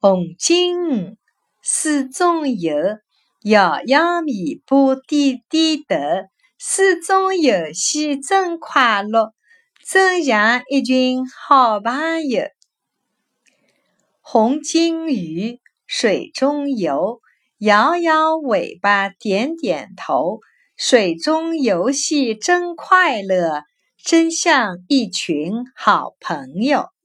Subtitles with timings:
[0.00, 1.16] 红金鱼
[1.60, 3.00] 水中游
[3.42, 9.32] 摇摇尾巴点点头水中游戏真快乐
[9.84, 12.44] 真像一群好朋友。
[14.20, 17.20] 红金鱼水中游
[17.58, 20.38] 摇摇尾巴点点头
[20.76, 23.64] 水中游戏真快乐
[23.96, 26.97] 真像一群好朋友。